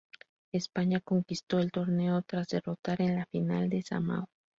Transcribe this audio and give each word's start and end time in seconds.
España 0.51 0.99
conquistó 0.99 1.59
el 1.59 1.71
torneo 1.71 2.23
tras 2.23 2.47
derrotar 2.47 3.03
en 3.03 3.13
la 3.17 3.27
final 3.27 3.65
a 3.71 3.81
Samoa. 3.83 4.25